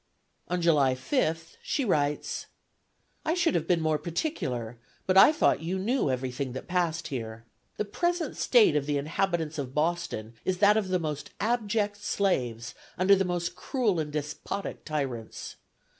On 0.47 0.63
July 0.63 0.95
5th, 0.95 1.57
she 1.61 1.85
writes: 1.85 2.47
"I 3.23 3.35
should 3.35 3.53
have 3.53 3.67
been 3.67 3.81
more 3.83 3.99
particular, 3.99 4.79
but 5.05 5.15
I 5.15 5.31
thought 5.31 5.61
you 5.61 5.77
knew 5.77 6.09
everything 6.09 6.53
that 6.53 6.67
passed 6.67 7.09
here. 7.09 7.45
The 7.77 7.85
present 7.85 8.35
state 8.35 8.75
of 8.75 8.87
the 8.87 8.97
inhabitants 8.97 9.59
of 9.59 9.75
Boston 9.75 10.33
is 10.43 10.57
that 10.57 10.75
of 10.75 10.87
the 10.87 10.97
most 10.97 11.29
abject 11.39 11.97
slaves, 12.03 12.73
under 12.97 13.15
the 13.15 13.23
most 13.25 13.55
cruel 13.55 13.99
and 13.99 14.11
despotic 14.11 14.85
tyrants. 14.85 15.57